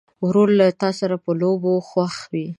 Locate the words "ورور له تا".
0.25-0.89